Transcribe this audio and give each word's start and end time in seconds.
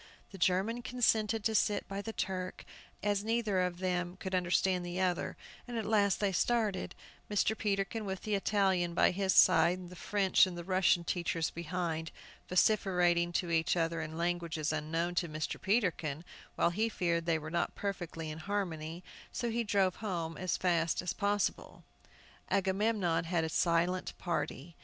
The 0.31 0.39
German 0.39 0.81
consented 0.81 1.43
to 1.43 1.53
sit 1.53 1.87
by 1.87 2.01
the 2.01 2.11
Turk, 2.11 2.65
as 3.03 3.21
they 3.21 3.27
neither 3.33 3.59
of 3.59 3.77
them 3.77 4.17
could 4.17 4.33
understand 4.33 4.83
the 4.83 4.99
other; 4.99 5.37
and 5.67 5.77
at 5.77 5.85
last 5.85 6.19
they 6.19 6.31
started, 6.31 6.95
Mr. 7.29 7.55
Peterkin 7.55 8.03
with 8.03 8.23
the 8.23 8.33
Italian 8.33 8.95
by 8.95 9.11
his 9.11 9.31
side, 9.31 9.77
and 9.77 9.89
the 9.91 9.95
French 9.95 10.47
and 10.47 10.57
Russian 10.67 11.03
teachers 11.03 11.51
behind, 11.51 12.11
vociferating 12.49 13.31
to 13.33 13.51
each 13.51 13.77
other 13.77 14.01
in 14.01 14.17
languages 14.17 14.73
unknown 14.73 15.13
to 15.21 15.29
Mr. 15.29 15.61
Peterkin, 15.61 16.25
while 16.55 16.71
he 16.71 16.89
feared 16.89 17.27
they 17.27 17.37
were 17.37 17.51
not 17.51 17.75
perfectly 17.75 18.31
in 18.31 18.39
harmony, 18.39 19.03
so 19.31 19.51
he 19.51 19.63
drove 19.63 19.97
home 19.97 20.35
as 20.35 20.57
fast 20.57 21.03
as 21.03 21.13
possible. 21.13 21.83
Agamemnon 22.49 23.25
had 23.25 23.43
a 23.43 23.49
silent 23.49 24.17
party. 24.17 24.75